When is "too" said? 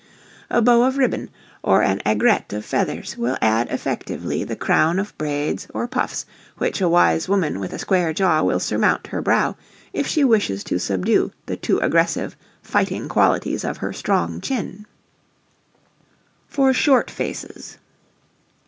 11.55-11.77